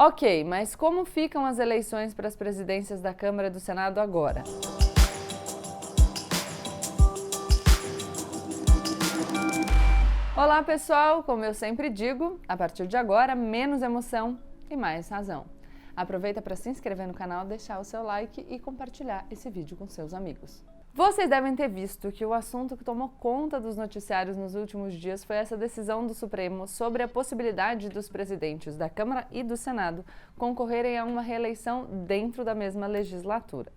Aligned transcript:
Ok, 0.00 0.44
mas 0.44 0.76
como 0.76 1.04
ficam 1.04 1.44
as 1.44 1.58
eleições 1.58 2.14
para 2.14 2.28
as 2.28 2.36
presidências 2.36 3.02
da 3.02 3.12
Câmara 3.12 3.48
e 3.48 3.50
do 3.50 3.58
Senado 3.58 3.98
agora? 3.98 4.44
Olá 10.36 10.62
pessoal, 10.62 11.24
como 11.24 11.44
eu 11.44 11.52
sempre 11.52 11.90
digo, 11.90 12.40
a 12.46 12.56
partir 12.56 12.86
de 12.86 12.96
agora, 12.96 13.34
menos 13.34 13.82
emoção 13.82 14.38
e 14.70 14.76
mais 14.76 15.08
razão. 15.08 15.46
Aproveita 15.96 16.40
para 16.40 16.54
se 16.54 16.70
inscrever 16.70 17.08
no 17.08 17.12
canal, 17.12 17.44
deixar 17.44 17.80
o 17.80 17.84
seu 17.84 18.04
like 18.04 18.46
e 18.48 18.60
compartilhar 18.60 19.26
esse 19.32 19.50
vídeo 19.50 19.76
com 19.76 19.88
seus 19.88 20.14
amigos. 20.14 20.62
Vocês 20.98 21.30
devem 21.30 21.54
ter 21.54 21.68
visto 21.68 22.10
que 22.10 22.26
o 22.26 22.34
assunto 22.34 22.76
que 22.76 22.82
tomou 22.82 23.08
conta 23.20 23.60
dos 23.60 23.76
noticiários 23.76 24.36
nos 24.36 24.56
últimos 24.56 24.92
dias 24.92 25.22
foi 25.22 25.36
essa 25.36 25.56
decisão 25.56 26.04
do 26.04 26.12
Supremo 26.12 26.66
sobre 26.66 27.04
a 27.04 27.06
possibilidade 27.06 27.88
dos 27.88 28.08
presidentes 28.08 28.76
da 28.76 28.90
Câmara 28.90 29.24
e 29.30 29.44
do 29.44 29.56
Senado 29.56 30.04
concorrerem 30.36 30.98
a 30.98 31.04
uma 31.04 31.22
reeleição 31.22 31.84
dentro 32.04 32.44
da 32.44 32.52
mesma 32.52 32.88
legislatura. 32.88 33.70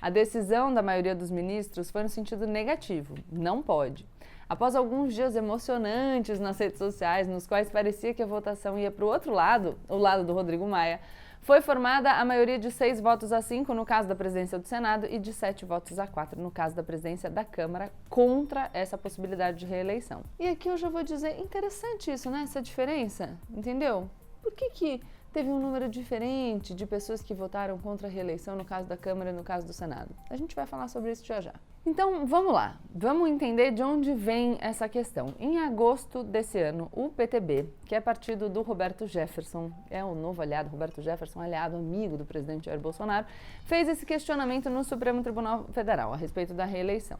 A 0.00 0.08
decisão 0.10 0.72
da 0.72 0.80
maioria 0.80 1.12
dos 1.12 1.28
ministros 1.28 1.90
foi 1.90 2.04
no 2.04 2.08
sentido 2.08 2.46
negativo, 2.46 3.16
não 3.32 3.60
pode. 3.60 4.06
Após 4.48 4.76
alguns 4.76 5.12
dias 5.12 5.34
emocionantes 5.34 6.38
nas 6.38 6.56
redes 6.56 6.78
sociais, 6.78 7.26
nos 7.26 7.48
quais 7.48 7.68
parecia 7.68 8.14
que 8.14 8.22
a 8.22 8.26
votação 8.26 8.78
ia 8.78 8.92
para 8.92 9.04
o 9.04 9.08
outro 9.08 9.32
lado, 9.32 9.76
o 9.88 9.96
lado 9.96 10.22
do 10.22 10.32
Rodrigo 10.32 10.68
Maia, 10.68 11.00
foi 11.42 11.60
formada 11.60 12.12
a 12.12 12.24
maioria 12.24 12.58
de 12.58 12.70
seis 12.70 13.00
votos 13.00 13.32
a 13.32 13.40
cinco 13.40 13.72
no 13.74 13.84
caso 13.84 14.08
da 14.08 14.14
presidência 14.14 14.58
do 14.58 14.66
Senado 14.66 15.06
e 15.06 15.18
de 15.18 15.32
sete 15.32 15.64
votos 15.64 15.98
a 15.98 16.06
quatro 16.06 16.40
no 16.40 16.50
caso 16.50 16.76
da 16.76 16.82
presidência 16.82 17.30
da 17.30 17.44
Câmara 17.44 17.90
contra 18.08 18.70
essa 18.72 18.98
possibilidade 18.98 19.58
de 19.58 19.66
reeleição. 19.66 20.22
E 20.38 20.46
aqui 20.46 20.68
eu 20.68 20.76
já 20.76 20.88
vou 20.88 21.02
dizer, 21.02 21.38
interessante 21.40 22.10
isso, 22.10 22.30
né? 22.30 22.42
Essa 22.42 22.60
diferença, 22.60 23.38
entendeu? 23.50 24.08
Por 24.42 24.52
que 24.52 24.70
que 24.70 25.02
teve 25.32 25.48
um 25.48 25.58
número 25.58 25.88
diferente 25.88 26.74
de 26.74 26.86
pessoas 26.86 27.22
que 27.22 27.32
votaram 27.32 27.78
contra 27.78 28.06
a 28.06 28.10
reeleição 28.10 28.56
no 28.56 28.64
caso 28.64 28.86
da 28.86 28.96
Câmara 28.96 29.30
e 29.30 29.32
no 29.32 29.42
caso 29.42 29.66
do 29.66 29.72
Senado? 29.72 30.14
A 30.28 30.36
gente 30.36 30.54
vai 30.54 30.66
falar 30.66 30.88
sobre 30.88 31.10
isso 31.10 31.24
já 31.24 31.40
já. 31.40 31.54
Então 31.84 32.26
vamos 32.26 32.52
lá, 32.52 32.78
vamos 32.94 33.30
entender 33.30 33.70
de 33.70 33.82
onde 33.82 34.12
vem 34.12 34.58
essa 34.60 34.86
questão. 34.86 35.34
Em 35.38 35.58
agosto 35.60 36.22
desse 36.22 36.60
ano, 36.60 36.90
o 36.92 37.08
PTB, 37.08 37.70
que 37.86 37.94
é 37.94 38.00
partido 38.00 38.50
do 38.50 38.60
Roberto 38.60 39.06
Jefferson, 39.06 39.72
é 39.88 40.04
o 40.04 40.14
novo 40.14 40.42
aliado, 40.42 40.68
Roberto 40.68 41.00
Jefferson, 41.00 41.40
aliado 41.40 41.76
amigo 41.76 42.18
do 42.18 42.26
presidente 42.26 42.66
Jair 42.66 42.78
Bolsonaro, 42.78 43.26
fez 43.64 43.88
esse 43.88 44.04
questionamento 44.04 44.68
no 44.68 44.84
Supremo 44.84 45.22
Tribunal 45.22 45.64
Federal 45.72 46.12
a 46.12 46.16
respeito 46.16 46.52
da 46.52 46.66
reeleição. 46.66 47.18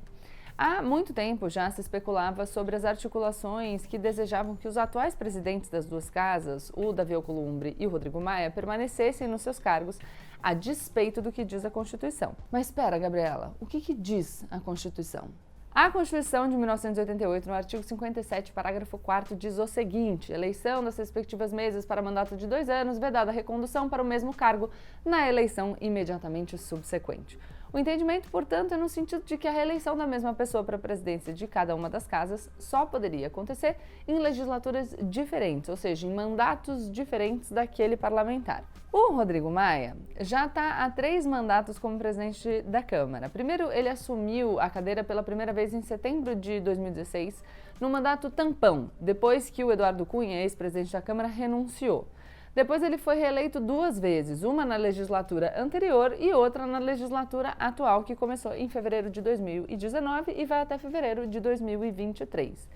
Há 0.63 0.83
muito 0.83 1.15
tempo 1.15 1.49
já 1.49 1.71
se 1.71 1.81
especulava 1.81 2.45
sobre 2.45 2.77
as 2.77 2.85
articulações 2.85 3.87
que 3.87 3.97
desejavam 3.97 4.55
que 4.55 4.69
os 4.69 4.77
atuais 4.77 5.15
presidentes 5.15 5.71
das 5.71 5.87
duas 5.87 6.11
casas, 6.11 6.71
o 6.77 6.93
Davi 6.93 7.15
Alcolumbre 7.15 7.75
e 7.79 7.87
o 7.87 7.89
Rodrigo 7.89 8.21
Maia, 8.21 8.51
permanecessem 8.51 9.27
nos 9.27 9.41
seus 9.41 9.59
cargos 9.59 9.99
a 10.43 10.53
despeito 10.53 11.23
do 11.23 11.33
que 11.33 11.47
diz 11.47 11.65
a 11.65 11.71
Constituição. 11.71 12.37
Mas 12.53 12.67
espera, 12.67 12.99
Gabriela, 12.99 13.55
o 13.59 13.65
que, 13.65 13.81
que 13.81 13.95
diz 13.95 14.45
a 14.51 14.61
Constituição? 14.61 15.31
A 15.75 15.91
Constituição 15.91 16.47
de 16.47 16.55
1988, 16.59 17.49
no 17.49 17.55
artigo 17.55 17.83
57, 17.83 18.53
parágrafo 18.53 18.99
4, 18.99 19.35
diz 19.37 19.59
o 19.59 19.67
seguinte: 19.67 20.31
eleição 20.31 20.85
das 20.85 20.99
respectivas 20.99 21.55
mesas 21.55 21.87
para 21.87 22.03
mandato 22.03 22.37
de 22.37 22.47
dois 22.47 22.69
anos, 22.69 22.99
vedada 22.99 23.31
a 23.31 23.35
recondução 23.35 23.89
para 23.89 24.03
o 24.03 24.05
mesmo 24.05 24.35
cargo 24.35 24.69
na 25.07 25.27
eleição 25.27 25.75
imediatamente 25.81 26.59
subsequente. 26.59 27.39
O 27.73 27.79
entendimento, 27.79 28.29
portanto, 28.31 28.75
é 28.75 28.77
no 28.77 28.89
sentido 28.89 29.23
de 29.25 29.39
que 29.39 29.47
a 29.47 29.51
reeleição 29.53 29.97
da 29.97 30.05
mesma 30.05 30.35
pessoa 30.35 30.65
para 30.65 30.75
a 30.75 30.79
presidência 30.79 31.33
de 31.33 31.47
cada 31.47 31.73
uma 31.73 31.89
das 31.89 32.05
casas 32.05 32.51
só 32.59 32.85
poderia 32.85 33.29
acontecer 33.29 33.77
em 34.09 34.19
legislaturas 34.19 34.97
diferentes, 35.03 35.69
ou 35.69 35.77
seja, 35.77 36.05
em 36.05 36.13
mandatos 36.13 36.91
diferentes 36.91 37.53
daquele 37.53 37.97
parlamentar. 37.97 38.65
O 38.93 39.13
Rodrigo 39.13 39.49
Maia 39.49 39.97
já 40.19 40.47
está 40.47 40.85
há 40.85 40.91
três 40.91 41.25
mandatos 41.25 41.79
como 41.79 41.97
presidente 41.97 42.63
da 42.63 42.83
Câmara. 42.83 43.29
Primeiro, 43.29 43.71
ele 43.71 43.89
assumiu 43.89 44.59
a 44.59 44.69
cadeira 44.69 45.05
pela 45.05 45.23
primeira 45.23 45.53
vez 45.53 45.73
em 45.73 45.81
setembro 45.81 46.35
de 46.35 46.59
2016, 46.59 47.41
no 47.81 47.89
mandato 47.89 48.29
tampão, 48.31 48.91
depois 49.01 49.49
que 49.49 49.63
o 49.63 49.71
Eduardo 49.71 50.05
Cunha, 50.05 50.43
ex-presidente 50.43 50.93
da 50.93 51.01
Câmara, 51.01 51.29
renunciou. 51.29 52.09
Depois 52.55 52.83
ele 52.83 52.99
foi 52.99 53.17
reeleito 53.17 53.61
duas 53.61 53.99
vezes, 53.99 54.43
uma 54.43 54.65
na 54.65 54.77
legislatura 54.77 55.55
anterior 55.57 56.17
e 56.19 56.33
outra 56.35 56.67
na 56.67 56.79
legislatura 56.79 57.55
atual, 57.59 58.03
que 58.03 58.17
começou 58.17 58.53
em 58.55 58.69
fevereiro 58.69 59.09
de 59.09 59.21
2019 59.21 60.35
e 60.37 60.45
vai 60.45 60.61
até 60.61 60.77
fevereiro 60.77 61.29
de 61.29 61.39
2023. 61.39 62.69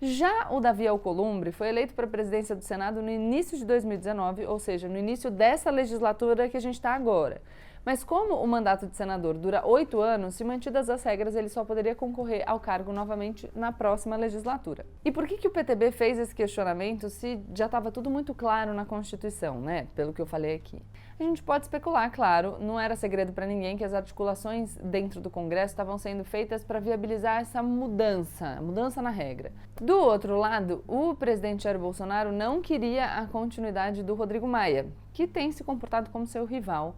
Já 0.00 0.48
o 0.50 0.60
Davi 0.60 0.88
Alcolumbre 0.88 1.52
foi 1.52 1.68
eleito 1.68 1.94
para 1.94 2.06
a 2.06 2.08
presidência 2.08 2.56
do 2.56 2.64
Senado 2.64 3.02
no 3.02 3.10
início 3.10 3.58
de 3.58 3.66
2019, 3.66 4.46
ou 4.46 4.58
seja, 4.58 4.88
no 4.88 4.96
início 4.96 5.30
dessa 5.30 5.70
legislatura 5.70 6.48
que 6.48 6.56
a 6.56 6.60
gente 6.60 6.76
está 6.76 6.94
agora. 6.94 7.42
Mas 7.84 8.04
como 8.04 8.34
o 8.34 8.46
mandato 8.46 8.86
de 8.86 8.96
senador 8.96 9.34
dura 9.34 9.66
oito 9.66 10.00
anos, 10.00 10.34
se 10.34 10.44
mantidas 10.44 10.90
as 10.90 11.02
regras, 11.02 11.34
ele 11.34 11.48
só 11.48 11.64
poderia 11.64 11.94
concorrer 11.94 12.42
ao 12.46 12.60
cargo 12.60 12.92
novamente 12.92 13.50
na 13.54 13.72
próxima 13.72 14.16
legislatura. 14.16 14.84
E 15.02 15.10
por 15.10 15.26
que, 15.26 15.38
que 15.38 15.48
o 15.48 15.50
PTB 15.50 15.90
fez 15.90 16.18
esse 16.18 16.34
questionamento 16.34 17.08
se 17.08 17.40
já 17.54 17.66
estava 17.66 17.90
tudo 17.90 18.10
muito 18.10 18.34
claro 18.34 18.74
na 18.74 18.84
Constituição, 18.84 19.60
né? 19.60 19.88
Pelo 19.94 20.12
que 20.12 20.20
eu 20.20 20.26
falei 20.26 20.56
aqui. 20.56 20.82
A 21.18 21.22
gente 21.22 21.42
pode 21.42 21.66
especular, 21.66 22.10
claro, 22.10 22.56
não 22.60 22.80
era 22.80 22.96
segredo 22.96 23.32
para 23.32 23.44
ninguém 23.44 23.76
que 23.76 23.84
as 23.84 23.92
articulações 23.92 24.74
dentro 24.76 25.20
do 25.20 25.28
Congresso 25.28 25.72
estavam 25.72 25.98
sendo 25.98 26.24
feitas 26.24 26.64
para 26.64 26.80
viabilizar 26.80 27.42
essa 27.42 27.62
mudança, 27.62 28.58
mudança 28.62 29.02
na 29.02 29.10
regra. 29.10 29.52
Do 29.78 29.98
outro 29.98 30.38
lado, 30.38 30.82
o 30.88 31.14
presidente 31.14 31.64
Jair 31.64 31.78
Bolsonaro 31.78 32.32
não 32.32 32.62
queria 32.62 33.18
a 33.18 33.26
continuidade 33.26 34.02
do 34.02 34.14
Rodrigo 34.14 34.48
Maia, 34.48 34.86
que 35.12 35.26
tem 35.26 35.52
se 35.52 35.62
comportado 35.62 36.08
como 36.08 36.26
seu 36.26 36.46
rival 36.46 36.94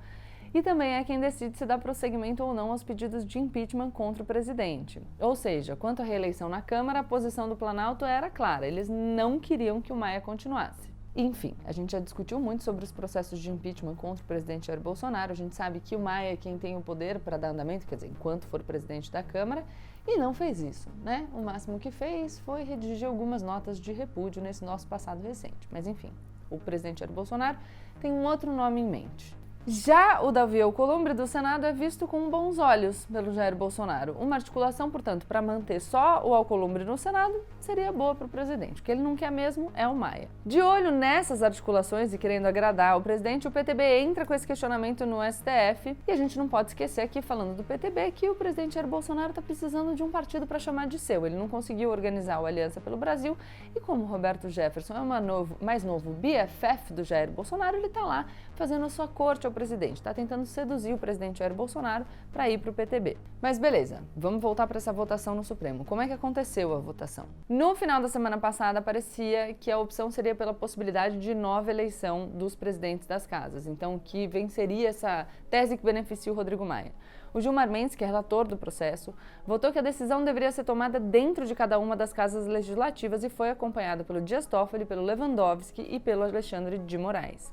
e 0.54 0.62
também 0.62 0.94
é 0.94 1.04
quem 1.04 1.18
decide 1.18 1.56
se 1.56 1.64
dá 1.64 1.78
prosseguimento 1.78 2.44
ou 2.44 2.52
não 2.52 2.70
aos 2.70 2.82
pedidos 2.82 3.24
de 3.24 3.38
impeachment 3.38 3.90
contra 3.90 4.22
o 4.22 4.26
presidente. 4.26 5.02
Ou 5.18 5.34
seja, 5.34 5.74
quanto 5.74 6.02
à 6.02 6.04
reeleição 6.04 6.48
na 6.48 6.60
Câmara, 6.60 7.00
a 7.00 7.04
posição 7.04 7.48
do 7.48 7.56
Planalto 7.56 8.04
era 8.04 8.28
clara: 8.28 8.66
eles 8.66 8.88
não 8.88 9.38
queriam 9.38 9.80
que 9.80 9.92
o 9.92 9.96
Maia 9.96 10.20
continuasse. 10.20 10.92
Enfim, 11.14 11.54
a 11.66 11.72
gente 11.72 11.92
já 11.92 12.00
discutiu 12.00 12.40
muito 12.40 12.64
sobre 12.64 12.84
os 12.84 12.90
processos 12.90 13.38
de 13.38 13.50
impeachment 13.50 13.94
contra 13.96 14.24
o 14.24 14.26
presidente 14.26 14.68
Jair 14.68 14.80
Bolsonaro. 14.80 15.32
A 15.32 15.34
gente 15.34 15.54
sabe 15.54 15.78
que 15.78 15.94
o 15.94 15.98
Maia 15.98 16.32
é 16.32 16.36
quem 16.36 16.56
tem 16.58 16.74
o 16.74 16.80
poder 16.80 17.18
para 17.18 17.36
dar 17.36 17.50
andamento, 17.50 17.86
quer 17.86 17.96
dizer, 17.96 18.08
enquanto 18.08 18.46
for 18.46 18.62
presidente 18.62 19.12
da 19.12 19.22
Câmara, 19.22 19.62
e 20.06 20.16
não 20.16 20.32
fez 20.32 20.60
isso, 20.60 20.88
né? 21.04 21.28
O 21.34 21.42
máximo 21.42 21.78
que 21.78 21.90
fez 21.90 22.38
foi 22.40 22.64
redigir 22.64 23.06
algumas 23.06 23.42
notas 23.42 23.78
de 23.78 23.92
repúdio 23.92 24.42
nesse 24.42 24.64
nosso 24.64 24.86
passado 24.86 25.22
recente. 25.22 25.68
Mas 25.70 25.86
enfim, 25.86 26.10
o 26.50 26.58
presidente 26.58 27.00
Jair 27.00 27.12
Bolsonaro 27.12 27.58
tem 28.00 28.10
um 28.10 28.24
outro 28.24 28.50
nome 28.50 28.80
em 28.80 28.88
mente. 28.88 29.41
Já 29.64 30.20
o 30.20 30.32
Davi 30.32 30.60
Alcolumbre 30.60 31.14
do 31.14 31.24
Senado 31.24 31.64
é 31.64 31.72
visto 31.72 32.08
com 32.08 32.28
bons 32.28 32.58
olhos 32.58 33.06
pelo 33.06 33.32
Jair 33.32 33.54
Bolsonaro. 33.54 34.16
Uma 34.18 34.34
articulação, 34.34 34.90
portanto, 34.90 35.24
para 35.24 35.40
manter 35.40 35.80
só 35.80 36.20
o 36.26 36.34
Alcolumbre 36.34 36.82
no 36.82 36.98
Senado 36.98 37.32
seria 37.60 37.92
boa 37.92 38.12
para 38.12 38.26
o 38.26 38.28
presidente. 38.28 38.80
O 38.80 38.84
que 38.84 38.90
ele 38.90 39.00
não 39.00 39.14
quer 39.14 39.30
mesmo 39.30 39.70
é 39.76 39.86
o 39.86 39.94
Maia. 39.94 40.28
De 40.44 40.60
olho 40.60 40.90
nessas 40.90 41.44
articulações 41.44 42.12
e 42.12 42.18
querendo 42.18 42.46
agradar 42.46 42.98
o 42.98 43.00
presidente, 43.00 43.46
o 43.46 43.52
PTB 43.52 44.00
entra 44.00 44.26
com 44.26 44.34
esse 44.34 44.44
questionamento 44.44 45.06
no 45.06 45.18
STF. 45.22 45.96
E 46.08 46.10
a 46.10 46.16
gente 46.16 46.36
não 46.36 46.48
pode 46.48 46.70
esquecer 46.70 47.00
aqui, 47.00 47.22
falando 47.22 47.56
do 47.56 47.62
PTB, 47.62 48.10
que 48.10 48.28
o 48.28 48.34
presidente 48.34 48.74
Jair 48.74 48.88
Bolsonaro 48.88 49.30
está 49.30 49.40
precisando 49.40 49.94
de 49.94 50.02
um 50.02 50.10
partido 50.10 50.44
para 50.44 50.58
chamar 50.58 50.88
de 50.88 50.98
seu. 50.98 51.24
Ele 51.24 51.36
não 51.36 51.46
conseguiu 51.46 51.90
organizar 51.90 52.40
o 52.40 52.46
Aliança 52.46 52.80
pelo 52.80 52.96
Brasil. 52.96 53.38
E 53.76 53.78
como 53.78 54.06
Roberto 54.06 54.50
Jefferson 54.50 54.94
é 55.14 55.20
novo, 55.20 55.56
mais 55.60 55.84
novo 55.84 56.10
BFF 56.10 56.92
do 56.92 57.04
Jair 57.04 57.30
Bolsonaro, 57.30 57.76
ele 57.76 57.86
está 57.86 58.04
lá 58.04 58.26
fazendo 58.54 58.84
a 58.84 58.88
sua 58.88 59.08
corte 59.08 59.46
ao 59.46 59.52
presidente, 59.52 59.96
está 59.96 60.12
tentando 60.12 60.44
seduzir 60.46 60.92
o 60.92 60.98
presidente 60.98 61.38
Jair 61.38 61.54
Bolsonaro 61.54 62.04
para 62.32 62.48
ir 62.48 62.58
para 62.58 62.70
o 62.70 62.72
PTB. 62.72 63.16
Mas 63.40 63.58
beleza, 63.58 64.02
vamos 64.16 64.40
voltar 64.40 64.66
para 64.66 64.78
essa 64.78 64.92
votação 64.92 65.34
no 65.34 65.44
Supremo. 65.44 65.84
Como 65.84 66.00
é 66.00 66.06
que 66.06 66.12
aconteceu 66.12 66.74
a 66.74 66.78
votação? 66.78 67.26
No 67.48 67.74
final 67.74 68.00
da 68.00 68.08
semana 68.08 68.38
passada, 68.38 68.80
parecia 68.80 69.54
que 69.54 69.70
a 69.70 69.78
opção 69.78 70.10
seria 70.10 70.34
pela 70.34 70.54
possibilidade 70.54 71.18
de 71.18 71.34
nova 71.34 71.70
eleição 71.70 72.28
dos 72.28 72.54
presidentes 72.54 73.06
das 73.06 73.26
casas, 73.26 73.66
então 73.66 73.98
que 73.98 74.26
venceria 74.26 74.88
essa 74.88 75.26
tese 75.50 75.76
que 75.76 75.84
beneficia 75.84 76.32
o 76.32 76.36
Rodrigo 76.36 76.64
Maia. 76.64 76.92
O 77.34 77.40
Gilmar 77.40 77.70
Mendes, 77.70 77.94
que 77.94 78.04
é 78.04 78.06
relator 78.06 78.46
do 78.46 78.58
processo, 78.58 79.14
votou 79.46 79.72
que 79.72 79.78
a 79.78 79.82
decisão 79.82 80.22
deveria 80.22 80.52
ser 80.52 80.64
tomada 80.64 81.00
dentro 81.00 81.46
de 81.46 81.54
cada 81.54 81.78
uma 81.78 81.96
das 81.96 82.12
casas 82.12 82.46
legislativas 82.46 83.24
e 83.24 83.30
foi 83.30 83.48
acompanhada 83.48 84.04
pelo 84.04 84.20
Dias 84.20 84.44
Toffoli, 84.44 84.84
pelo 84.84 85.02
Lewandowski 85.02 85.80
e 85.90 85.98
pelo 85.98 86.24
Alexandre 86.24 86.76
de 86.76 86.98
Moraes. 86.98 87.50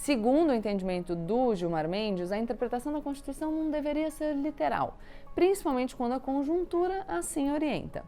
Segundo 0.00 0.48
o 0.48 0.54
entendimento 0.54 1.14
do 1.14 1.54
Gilmar 1.54 1.86
Mendes, 1.86 2.32
a 2.32 2.38
interpretação 2.38 2.90
da 2.90 3.02
Constituição 3.02 3.52
não 3.52 3.70
deveria 3.70 4.10
ser 4.10 4.34
literal, 4.34 4.96
principalmente 5.34 5.94
quando 5.94 6.12
a 6.12 6.18
conjuntura 6.18 7.04
assim 7.06 7.52
orienta. 7.52 8.02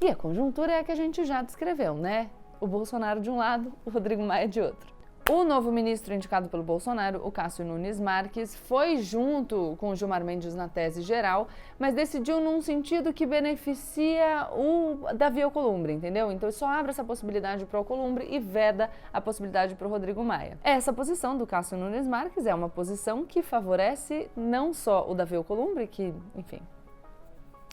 E 0.00 0.08
a 0.08 0.16
conjuntura 0.16 0.72
é 0.72 0.78
a 0.78 0.84
que 0.84 0.90
a 0.90 0.94
gente 0.94 1.22
já 1.22 1.42
descreveu, 1.42 1.96
né? 1.96 2.30
O 2.58 2.66
Bolsonaro 2.66 3.20
de 3.20 3.28
um 3.28 3.36
lado, 3.36 3.70
o 3.84 3.90
Rodrigo 3.90 4.22
Maia 4.22 4.48
de 4.48 4.58
outro. 4.58 4.93
O 5.30 5.42
novo 5.42 5.72
ministro 5.72 6.12
indicado 6.12 6.50
pelo 6.50 6.62
Bolsonaro, 6.62 7.26
o 7.26 7.32
Cássio 7.32 7.64
Nunes 7.64 7.98
Marques, 7.98 8.54
foi 8.54 8.98
junto 8.98 9.74
com 9.78 9.88
o 9.88 9.96
Gilmar 9.96 10.22
Mendes 10.22 10.54
na 10.54 10.68
tese 10.68 11.00
geral, 11.00 11.48
mas 11.78 11.94
decidiu 11.94 12.42
num 12.42 12.60
sentido 12.60 13.10
que 13.10 13.24
beneficia 13.24 14.50
o 14.52 14.98
Davi 15.14 15.40
Alcolumbre, 15.40 15.94
entendeu? 15.94 16.30
Então 16.30 16.52
só 16.52 16.66
abre 16.66 16.90
essa 16.90 17.02
possibilidade 17.02 17.64
para 17.64 17.78
o 17.78 17.80
Alcolumbre 17.80 18.28
e 18.30 18.38
veda 18.38 18.90
a 19.14 19.18
possibilidade 19.18 19.74
para 19.76 19.86
o 19.86 19.90
Rodrigo 19.90 20.22
Maia. 20.22 20.58
Essa 20.62 20.92
posição 20.92 21.38
do 21.38 21.46
Cássio 21.46 21.78
Nunes 21.78 22.06
Marques 22.06 22.44
é 22.44 22.54
uma 22.54 22.68
posição 22.68 23.24
que 23.24 23.40
favorece 23.40 24.30
não 24.36 24.74
só 24.74 25.10
o 25.10 25.14
Davi 25.14 25.36
Alcolumbre, 25.36 25.86
que, 25.86 26.12
enfim, 26.36 26.60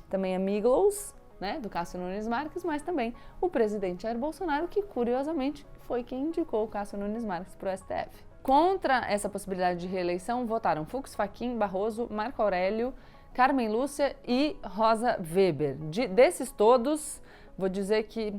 também 0.09 0.36
é 0.36 0.39
Miglos, 0.39 1.13
né, 1.38 1.59
do 1.59 1.69
Cássio 1.69 2.00
Nunes 2.00 2.27
Marques, 2.27 2.63
mas 2.63 2.81
também 2.81 3.13
o 3.42 3.50
presidente 3.50 4.04
Jair 4.04 4.18
Bolsonaro, 4.18 4.69
que 4.69 4.81
curiosamente 4.83 5.65
foi 5.91 6.05
quem 6.05 6.21
indicou 6.27 6.63
o 6.63 6.67
Cássio 6.69 6.97
Nunes 6.97 7.25
Marques 7.25 7.53
para 7.53 7.73
o 7.73 7.77
STF. 7.77 8.23
Contra 8.41 9.11
essa 9.11 9.27
possibilidade 9.27 9.81
de 9.81 9.88
reeleição 9.88 10.45
votaram 10.47 10.85
Fux 10.85 11.13
Faquim, 11.13 11.57
Barroso, 11.57 12.07
Marco 12.09 12.41
Aurélio, 12.41 12.93
Carmen 13.33 13.67
Lúcia 13.67 14.15
e 14.25 14.55
Rosa 14.63 15.19
Weber. 15.19 15.75
De, 15.89 16.07
desses 16.07 16.49
todos, 16.49 17.21
vou 17.57 17.67
dizer 17.67 18.03
que 18.03 18.33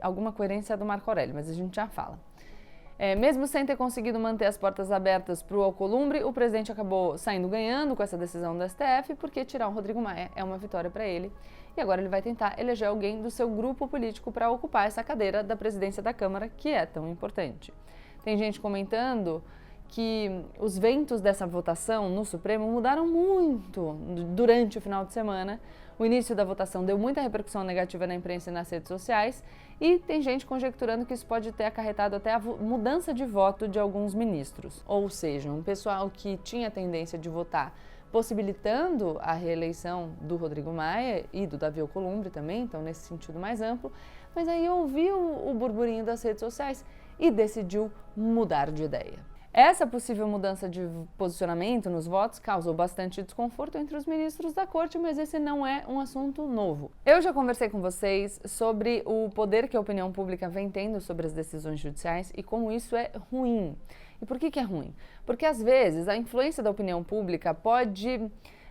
alguma 0.00 0.32
coerência 0.32 0.72
é 0.72 0.76
do 0.78 0.86
Marco 0.86 1.10
Aurélio, 1.10 1.34
mas 1.34 1.50
a 1.50 1.52
gente 1.52 1.76
já 1.76 1.86
fala. 1.86 2.18
É, 2.98 3.14
mesmo 3.14 3.46
sem 3.46 3.66
ter 3.66 3.76
conseguido 3.76 4.18
manter 4.18 4.46
as 4.46 4.56
portas 4.56 4.90
abertas 4.90 5.42
para 5.42 5.54
o 5.54 5.62
Alcolumbre, 5.62 6.24
o 6.24 6.32
presidente 6.32 6.72
acabou 6.72 7.18
saindo 7.18 7.46
ganhando 7.46 7.94
com 7.94 8.02
essa 8.02 8.16
decisão 8.16 8.56
do 8.56 8.66
STF, 8.66 9.14
porque 9.16 9.44
tirar 9.44 9.68
o 9.68 9.70
Rodrigo 9.70 10.00
Maia 10.00 10.30
é 10.34 10.42
uma 10.42 10.56
vitória 10.56 10.90
para 10.90 11.06
ele. 11.06 11.30
E 11.76 11.80
agora 11.80 12.00
ele 12.00 12.08
vai 12.08 12.22
tentar 12.22 12.58
eleger 12.58 12.88
alguém 12.88 13.20
do 13.20 13.30
seu 13.30 13.50
grupo 13.50 13.86
político 13.86 14.32
para 14.32 14.50
ocupar 14.50 14.86
essa 14.86 15.04
cadeira 15.04 15.44
da 15.44 15.54
presidência 15.54 16.02
da 16.02 16.14
Câmara, 16.14 16.48
que 16.48 16.70
é 16.70 16.86
tão 16.86 17.08
importante. 17.08 17.72
Tem 18.24 18.36
gente 18.38 18.58
comentando 18.58 19.42
que 19.88 20.44
os 20.58 20.76
ventos 20.76 21.20
dessa 21.20 21.46
votação 21.46 22.08
no 22.08 22.24
Supremo 22.24 22.66
mudaram 22.70 23.06
muito 23.06 23.94
durante 24.34 24.78
o 24.78 24.80
final 24.80 25.04
de 25.04 25.12
semana. 25.12 25.60
O 25.98 26.04
início 26.04 26.34
da 26.34 26.44
votação 26.44 26.84
deu 26.84 26.98
muita 26.98 27.20
repercussão 27.20 27.64
negativa 27.64 28.06
na 28.06 28.14
imprensa 28.14 28.50
e 28.50 28.52
nas 28.52 28.68
redes 28.68 28.88
sociais, 28.88 29.42
e 29.80 29.98
tem 29.98 30.20
gente 30.20 30.44
conjecturando 30.44 31.06
que 31.06 31.14
isso 31.14 31.24
pode 31.24 31.52
ter 31.52 31.64
acarretado 31.64 32.16
até 32.16 32.32
a 32.34 32.38
mudança 32.38 33.14
de 33.14 33.24
voto 33.24 33.68
de 33.68 33.78
alguns 33.78 34.14
ministros. 34.14 34.82
Ou 34.86 35.08
seja, 35.08 35.50
um 35.50 35.62
pessoal 35.62 36.10
que 36.10 36.36
tinha 36.38 36.70
tendência 36.70 37.18
de 37.18 37.28
votar 37.28 37.72
possibilitando 38.16 39.18
a 39.20 39.34
reeleição 39.34 40.08
do 40.22 40.36
Rodrigo 40.36 40.72
Maia 40.72 41.26
e 41.34 41.46
do 41.46 41.58
Davi 41.58 41.82
Alcolumbre 41.82 42.30
também, 42.30 42.62
então 42.62 42.80
nesse 42.80 43.00
sentido 43.00 43.38
mais 43.38 43.60
amplo, 43.60 43.92
mas 44.34 44.48
aí 44.48 44.66
ouviu 44.70 45.18
o 45.46 45.52
burburinho 45.52 46.02
das 46.02 46.22
redes 46.22 46.40
sociais 46.40 46.82
e 47.20 47.30
decidiu 47.30 47.92
mudar 48.16 48.72
de 48.72 48.84
ideia. 48.84 49.18
Essa 49.52 49.86
possível 49.86 50.26
mudança 50.26 50.66
de 50.66 50.88
posicionamento 51.18 51.90
nos 51.90 52.06
votos 52.06 52.38
causou 52.38 52.72
bastante 52.72 53.22
desconforto 53.22 53.76
entre 53.76 53.94
os 53.98 54.06
ministros 54.06 54.54
da 54.54 54.66
corte, 54.66 54.98
mas 54.98 55.18
esse 55.18 55.38
não 55.38 55.66
é 55.66 55.84
um 55.86 56.00
assunto 56.00 56.46
novo. 56.46 56.90
Eu 57.04 57.20
já 57.20 57.34
conversei 57.34 57.68
com 57.68 57.82
vocês 57.82 58.40
sobre 58.46 59.02
o 59.04 59.28
poder 59.28 59.68
que 59.68 59.76
a 59.76 59.80
opinião 59.80 60.10
pública 60.10 60.48
vem 60.48 60.70
tendo 60.70 61.02
sobre 61.02 61.26
as 61.26 61.34
decisões 61.34 61.80
judiciais 61.80 62.32
e 62.34 62.42
como 62.42 62.72
isso 62.72 62.96
é 62.96 63.10
ruim. 63.30 63.76
E 64.20 64.26
por 64.26 64.38
que, 64.38 64.50
que 64.50 64.58
é 64.58 64.62
ruim? 64.62 64.94
Porque 65.24 65.44
às 65.44 65.62
vezes 65.62 66.08
a 66.08 66.16
influência 66.16 66.62
da 66.62 66.70
opinião 66.70 67.02
pública 67.02 67.52
pode 67.54 68.20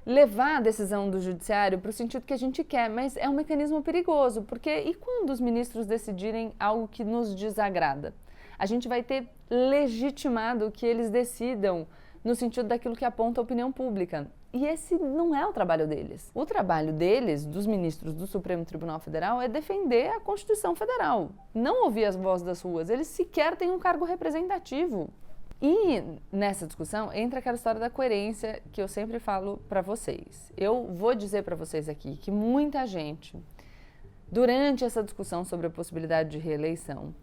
levar 0.06 0.58
a 0.58 0.62
decisão 0.62 1.10
do 1.10 1.20
judiciário 1.20 1.80
para 1.80 1.90
o 1.90 1.94
sentido 1.94 2.26
que 2.26 2.34
a 2.34 2.38
gente 2.38 2.64
quer, 2.64 2.90
mas 2.90 3.18
é 3.18 3.28
um 3.28 3.34
mecanismo 3.34 3.82
perigoso, 3.82 4.44
porque 4.44 4.70
e 4.70 4.94
quando 4.94 5.32
os 5.32 5.40
ministros 5.40 5.88
decidirem 5.88 6.54
algo 6.60 6.88
que 6.88 7.04
nos 7.04 7.34
desagrada? 7.34 8.14
a 8.58 8.66
gente 8.66 8.88
vai 8.88 9.04
ter 9.04 9.28
legitimado 9.50 10.72
que 10.72 10.86
eles 10.86 11.10
decidam 11.10 11.88
no 12.24 12.36
sentido 12.36 12.68
daquilo 12.68 12.96
que 12.96 13.06
aponta 13.06 13.40
a 13.40 13.44
opinião 13.44 13.72
pública. 13.72 14.30
E 14.52 14.66
esse 14.66 14.96
não 14.96 15.36
é 15.36 15.46
o 15.46 15.52
trabalho 15.52 15.86
deles. 15.86 16.32
O 16.34 16.46
trabalho 16.46 16.94
deles, 16.94 17.46
dos 17.46 17.68
ministros 17.68 18.14
do 18.14 18.26
Supremo 18.26 18.64
Tribunal 18.64 19.00
Federal, 19.00 19.42
é 19.42 19.50
defender 19.50 20.08
a 20.10 20.20
Constituição 20.20 20.74
Federal, 20.76 21.30
não 21.54 21.84
ouvir 21.84 22.06
as 22.06 22.16
vozes 22.16 22.46
das 22.46 22.62
ruas. 22.62 22.90
Eles 22.90 23.08
sequer 23.08 23.58
têm 23.58 23.70
um 23.70 23.80
cargo 23.80 24.06
representativo. 24.06 25.10
E 25.68 26.04
nessa 26.32 26.68
discussão 26.68 27.12
entra 27.12 27.40
aquela 27.40 27.56
história 27.56 27.80
da 27.80 27.90
coerência 27.90 28.62
que 28.72 28.80
eu 28.80 28.88
sempre 28.88 29.18
falo 29.18 29.58
para 29.68 29.82
vocês. 29.82 30.54
Eu 30.56 30.94
vou 30.94 31.16
dizer 31.16 31.42
para 31.42 31.56
vocês 31.56 31.90
aqui 31.90 32.18
que 32.18 32.30
muita 32.30 32.86
gente, 32.86 33.36
durante 34.32 34.86
essa 34.86 35.02
discussão 35.02 35.44
sobre 35.44 35.66
a 35.66 35.70
possibilidade 35.72 36.30
de 36.30 36.38
reeleição, 36.38 37.16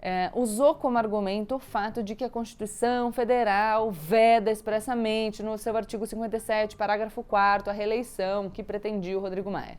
é, 0.00 0.30
usou 0.32 0.76
como 0.76 0.96
argumento 0.96 1.56
o 1.56 1.58
fato 1.58 2.04
de 2.04 2.14
que 2.14 2.22
a 2.22 2.30
Constituição 2.30 3.10
Federal 3.10 3.90
veda 3.90 4.48
expressamente 4.52 5.42
no 5.42 5.58
seu 5.58 5.76
artigo 5.76 6.06
57, 6.06 6.76
parágrafo 6.76 7.24
4 7.24 7.68
a 7.68 7.72
reeleição 7.72 8.48
que 8.48 8.62
pretendia 8.62 9.18
o 9.18 9.20
Rodrigo 9.20 9.50
Maia. 9.50 9.76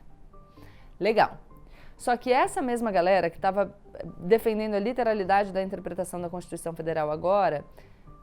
Legal. 1.00 1.38
Só 1.98 2.16
que 2.16 2.32
essa 2.32 2.62
mesma 2.62 2.92
galera 2.92 3.28
que 3.28 3.36
estava 3.36 3.74
defendendo 4.20 4.74
a 4.74 4.78
literalidade 4.78 5.52
da 5.52 5.60
interpretação 5.60 6.20
da 6.20 6.30
Constituição 6.30 6.72
Federal 6.72 7.10
agora, 7.10 7.64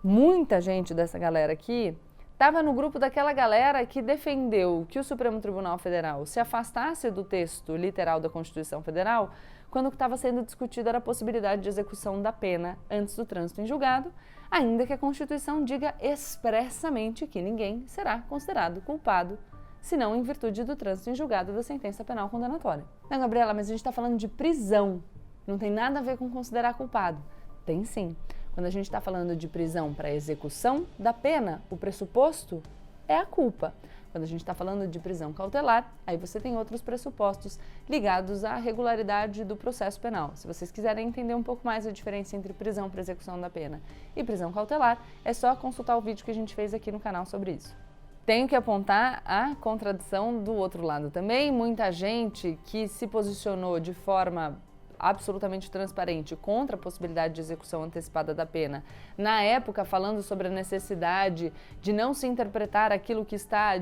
muita 0.01 0.61
gente 0.61 0.93
dessa 0.93 1.19
galera 1.19 1.51
aqui 1.51 1.95
estava 2.31 2.63
no 2.63 2.73
grupo 2.73 2.97
daquela 2.97 3.33
galera 3.33 3.85
que 3.85 4.01
defendeu 4.01 4.85
que 4.89 4.97
o 4.97 5.03
Supremo 5.03 5.41
Tribunal 5.41 5.77
Federal 5.77 6.25
se 6.25 6.39
afastasse 6.39 7.11
do 7.11 7.23
texto 7.23 7.75
literal 7.75 8.19
da 8.19 8.29
Constituição 8.29 8.81
Federal 8.81 9.31
quando 9.69 9.87
o 9.87 9.89
que 9.89 9.95
estava 9.95 10.15
sendo 10.15 10.41
discutido 10.41 10.87
era 10.87 10.99
a 10.99 11.01
possibilidade 11.01 11.61
de 11.61 11.67
execução 11.67 12.21
da 12.21 12.31
pena 12.31 12.77
antes 12.89 13.13
do 13.15 13.25
trânsito 13.25 13.59
em 13.59 13.65
julgado, 13.65 14.09
ainda 14.49 14.87
que 14.87 14.93
a 14.93 14.97
Constituição 14.97 15.65
diga 15.65 15.93
expressamente 16.01 17.27
que 17.27 17.41
ninguém 17.41 17.83
será 17.87 18.19
considerado 18.19 18.79
culpado, 18.81 19.37
senão 19.85 20.15
em 20.15 20.23
virtude 20.23 20.63
do 20.63 20.75
trânsito 20.75 21.11
em 21.11 21.15
julgado 21.15 21.53
da 21.53 21.61
sentença 21.61 22.03
penal 22.03 22.27
condenatória. 22.27 22.83
Não, 23.07 23.19
Gabriela, 23.19 23.53
mas 23.53 23.67
a 23.67 23.69
gente 23.69 23.81
está 23.81 23.91
falando 23.91 24.17
de 24.17 24.27
prisão, 24.27 25.03
não 25.45 25.59
tem 25.59 25.69
nada 25.69 25.99
a 25.99 26.01
ver 26.01 26.17
com 26.17 26.27
considerar 26.27 26.73
culpado. 26.73 27.21
Tem 27.67 27.85
sim. 27.85 28.15
Quando 28.55 28.65
a 28.65 28.71
gente 28.71 28.85
está 28.85 28.99
falando 28.99 29.35
de 29.35 29.47
prisão 29.47 29.93
para 29.93 30.11
execução 30.11 30.87
da 30.97 31.13
pena, 31.13 31.61
o 31.69 31.77
pressuposto 31.77 32.63
é 33.07 33.15
a 33.15 33.27
culpa. 33.27 33.75
Quando 34.11 34.23
a 34.23 34.27
gente 34.27 34.39
está 34.39 34.55
falando 34.55 34.87
de 34.87 34.97
prisão 34.97 35.31
cautelar, 35.31 35.93
aí 36.07 36.17
você 36.17 36.39
tem 36.39 36.57
outros 36.57 36.81
pressupostos 36.81 37.59
ligados 37.87 38.43
à 38.43 38.55
regularidade 38.55 39.43
do 39.43 39.55
processo 39.55 39.99
penal. 39.99 40.31
Se 40.33 40.47
vocês 40.47 40.71
quiserem 40.71 41.07
entender 41.07 41.35
um 41.35 41.43
pouco 41.43 41.63
mais 41.63 41.85
a 41.85 41.91
diferença 41.91 42.35
entre 42.35 42.53
prisão 42.53 42.89
para 42.89 43.01
execução 43.01 43.39
da 43.39 43.51
pena 43.51 43.79
e 44.15 44.23
prisão 44.23 44.51
cautelar, 44.51 44.99
é 45.23 45.31
só 45.31 45.55
consultar 45.55 45.95
o 45.95 46.01
vídeo 46.01 46.25
que 46.25 46.31
a 46.31 46.35
gente 46.35 46.55
fez 46.55 46.73
aqui 46.73 46.91
no 46.91 46.99
canal 46.99 47.23
sobre 47.27 47.51
isso. 47.51 47.84
Tenho 48.25 48.47
que 48.47 48.55
apontar 48.55 49.21
a 49.23 49.53
contradição 49.61 50.41
do 50.41 50.51
outro 50.53 50.81
lado 50.81 51.11
também. 51.11 51.51
Muita 51.51 51.91
gente 51.91 52.57
que 52.65 52.87
se 52.87 53.05
posicionou 53.05 53.79
de 53.79 53.93
forma 53.93 54.59
absolutamente 54.97 55.69
transparente 55.69 56.35
contra 56.35 56.75
a 56.75 56.79
possibilidade 56.79 57.35
de 57.35 57.41
execução 57.41 57.83
antecipada 57.83 58.33
da 58.33 58.45
pena, 58.45 58.83
na 59.17 59.41
época 59.41 59.85
falando 59.85 60.23
sobre 60.23 60.47
a 60.47 60.49
necessidade 60.51 61.53
de 61.81 61.93
não 61.93 62.13
se 62.13 62.25
interpretar 62.25 62.91
aquilo 62.91 63.25
que 63.25 63.35
está, 63.35 63.73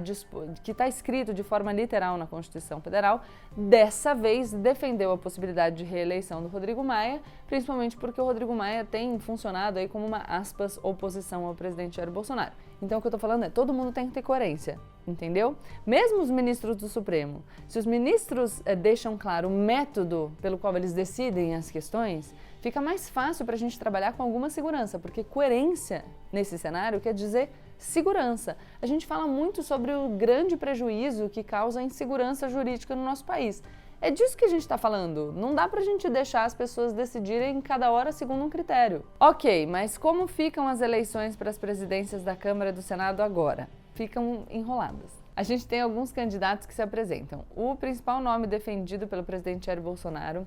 que 0.63 0.71
está 0.71 0.87
escrito 0.87 1.33
de 1.33 1.43
forma 1.43 1.71
literal 1.71 2.17
na 2.17 2.25
Constituição 2.25 2.81
Federal, 2.81 3.21
dessa 3.55 4.13
vez 4.13 4.51
defendeu 4.51 5.11
a 5.11 5.17
possibilidade 5.17 5.77
de 5.77 5.83
reeleição 5.83 6.41
do 6.41 6.47
Rodrigo 6.47 6.83
Maia, 6.83 7.21
principalmente 7.47 7.95
porque 7.95 8.19
o 8.19 8.25
Rodrigo 8.25 8.53
Maia 8.53 8.83
tem 8.83 9.17
funcionado 9.19 9.79
aí 9.79 9.87
como 9.87 10.05
uma 10.05 10.23
aspas 10.27 10.79
oposição 10.83 11.45
ao 11.45 11.55
presidente 11.55 11.97
Jair 11.97 12.11
Bolsonaro. 12.11 12.51
Então 12.83 12.97
o 12.97 13.01
que 13.01 13.07
eu 13.07 13.09
estou 13.09 13.19
falando 13.19 13.43
é 13.43 13.49
todo 13.49 13.73
mundo 13.73 13.93
tem 13.93 14.07
que 14.07 14.13
ter 14.13 14.21
coerência, 14.21 14.77
entendeu? 15.07 15.55
Mesmo 15.85 16.21
os 16.21 16.29
ministros 16.29 16.75
do 16.75 16.89
Supremo, 16.89 17.41
se 17.67 17.79
os 17.79 17.85
ministros 17.85 18.61
é, 18.65 18.75
deixam 18.75 19.17
claro 19.17 19.47
o 19.47 19.51
método 19.51 20.33
pelo 20.41 20.57
qual 20.57 20.75
eles 20.75 20.91
decidem 20.91 21.55
as 21.55 21.71
questões, 21.71 22.35
fica 22.59 22.81
mais 22.81 23.09
fácil 23.09 23.45
para 23.45 23.55
a 23.55 23.57
gente 23.57 23.79
trabalhar 23.79 24.13
com 24.13 24.21
alguma 24.21 24.49
segurança, 24.49 24.99
porque 24.99 25.23
coerência 25.23 26.03
nesse 26.29 26.57
cenário 26.57 26.99
quer 26.99 27.13
dizer 27.13 27.49
segurança. 27.77 28.57
A 28.81 28.85
gente 28.85 29.05
fala 29.05 29.25
muito 29.27 29.63
sobre 29.63 29.93
o 29.93 30.09
grande 30.09 30.57
prejuízo 30.57 31.29
que 31.29 31.41
causa 31.41 31.79
a 31.79 31.83
insegurança 31.83 32.49
jurídica 32.49 32.95
no 32.95 33.03
nosso 33.03 33.23
país. 33.23 33.63
É 34.03 34.11
disso 34.11 34.35
que 34.35 34.43
a 34.43 34.49
gente 34.49 34.59
está 34.59 34.77
falando. 34.77 35.31
Não 35.31 35.55
dá 35.55 35.65
para 35.65 35.79
a 35.79 35.83
gente 35.83 36.09
deixar 36.09 36.43
as 36.43 36.53
pessoas 36.53 36.91
decidirem 36.91 37.61
cada 37.61 37.89
hora 37.89 38.11
segundo 38.11 38.43
um 38.43 38.49
critério. 38.49 39.05
Ok, 39.17 39.65
mas 39.65 39.97
como 39.97 40.27
ficam 40.27 40.67
as 40.67 40.81
eleições 40.81 41.37
para 41.37 41.49
as 41.49 41.57
presidências 41.57 42.21
da 42.21 42.35
Câmara 42.35 42.71
e 42.71 42.73
do 42.73 42.81
Senado 42.81 43.21
agora? 43.21 43.69
Ficam 43.93 44.43
enroladas. 44.49 45.09
A 45.33 45.41
gente 45.41 45.65
tem 45.65 45.79
alguns 45.79 46.11
candidatos 46.11 46.67
que 46.67 46.73
se 46.73 46.81
apresentam. 46.81 47.45
O 47.55 47.77
principal 47.77 48.19
nome 48.19 48.45
defendido 48.45 49.07
pelo 49.07 49.23
presidente 49.23 49.67
Jair 49.67 49.79
Bolsonaro 49.79 50.45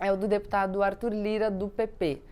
é 0.00 0.10
o 0.10 0.16
do 0.16 0.26
deputado 0.26 0.82
Arthur 0.82 1.12
Lira, 1.12 1.50
do 1.50 1.68
PP. 1.68 2.22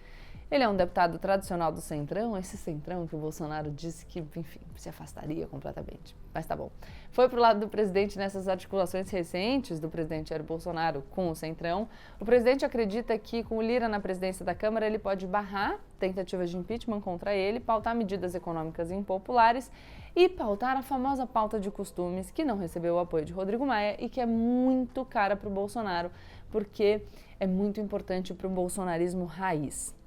Ele 0.50 0.64
é 0.64 0.68
um 0.68 0.74
deputado 0.74 1.18
tradicional 1.18 1.70
do 1.70 1.82
Centrão, 1.82 2.36
esse 2.38 2.56
Centrão 2.56 3.06
que 3.06 3.14
o 3.14 3.18
Bolsonaro 3.18 3.70
disse 3.70 4.06
que, 4.06 4.18
enfim, 4.34 4.60
se 4.76 4.88
afastaria 4.88 5.46
completamente. 5.46 6.16
Mas 6.32 6.46
tá 6.46 6.56
bom. 6.56 6.70
Foi 7.10 7.28
pro 7.28 7.38
lado 7.38 7.60
do 7.60 7.68
presidente 7.68 8.16
nessas 8.16 8.48
articulações 8.48 9.10
recentes 9.10 9.78
do 9.78 9.90
presidente 9.90 10.30
Jair 10.30 10.42
Bolsonaro 10.42 11.02
com 11.10 11.28
o 11.28 11.34
Centrão. 11.34 11.86
O 12.18 12.24
presidente 12.24 12.64
acredita 12.64 13.18
que, 13.18 13.44
com 13.44 13.58
o 13.58 13.62
Lira 13.62 13.90
na 13.90 14.00
presidência 14.00 14.42
da 14.42 14.54
Câmara, 14.54 14.86
ele 14.86 14.98
pode 14.98 15.26
barrar 15.26 15.78
tentativas 15.98 16.48
de 16.48 16.56
impeachment 16.56 17.02
contra 17.02 17.34
ele, 17.34 17.60
pautar 17.60 17.94
medidas 17.94 18.34
econômicas 18.34 18.90
impopulares 18.90 19.70
e 20.16 20.30
pautar 20.30 20.78
a 20.78 20.82
famosa 20.82 21.26
pauta 21.26 21.60
de 21.60 21.70
costumes, 21.70 22.30
que 22.30 22.42
não 22.42 22.56
recebeu 22.56 22.94
o 22.94 22.98
apoio 22.98 23.26
de 23.26 23.34
Rodrigo 23.34 23.66
Maia 23.66 23.96
e 24.02 24.08
que 24.08 24.18
é 24.18 24.26
muito 24.26 25.04
cara 25.04 25.36
para 25.36 25.48
o 25.48 25.52
Bolsonaro, 25.52 26.10
porque 26.50 27.02
é 27.38 27.46
muito 27.46 27.80
importante 27.82 28.32
para 28.32 28.46
o 28.46 28.50
bolsonarismo 28.50 29.26
raiz. 29.26 29.97